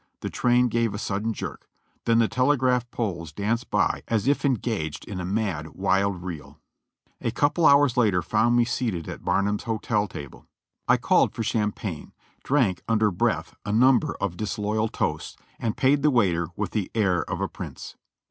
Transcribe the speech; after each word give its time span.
the 0.21 0.31
train 0.31 0.67
gave 0.67 0.95
a 0.95 0.97
sudden 0.97 1.31
jerk; 1.31 1.69
then 2.05 2.17
the 2.17 2.27
telegraph 2.27 2.89
poles 2.89 3.31
danced 3.31 3.69
by 3.69 4.01
as 4.07 4.27
if 4.27 4.43
en 4.43 4.55
gaged 4.55 5.05
in 5.05 5.19
a 5.19 5.25
mad, 5.25 5.73
wild 5.75 6.23
reel. 6.23 6.59
A 7.21 7.29
couple 7.29 7.67
of 7.67 7.71
hours 7.71 7.95
later 7.97 8.23
found 8.23 8.55
me 8.57 8.65
seated 8.65 9.07
at 9.07 9.23
Barnum's 9.23 9.65
Hotel 9.65 10.07
table. 10.07 10.47
1 10.87 10.97
called 10.97 11.35
for 11.35 11.43
champagne, 11.43 12.13
drank 12.43 12.81
under 12.87 13.11
breath 13.11 13.53
a 13.63 13.71
number 13.71 14.15
of 14.19 14.37
disloyal 14.37 14.87
toasts, 14.89 15.37
and 15.59 15.77
paid 15.77 16.01
the 16.01 16.09
waiter 16.09 16.47
with 16.55 16.71
the 16.71 16.89
air 16.95 17.21
of 17.29 17.39
a 17.39 17.47
prince. 17.47 17.95